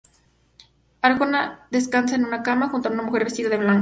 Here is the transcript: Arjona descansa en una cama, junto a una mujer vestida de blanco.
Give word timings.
Arjona 1.03 1.67
descansa 1.69 2.15
en 2.15 2.25
una 2.25 2.41
cama, 2.41 2.69
junto 2.69 2.89
a 2.89 2.91
una 2.91 3.03
mujer 3.03 3.23
vestida 3.25 3.49
de 3.49 3.57
blanco. 3.57 3.69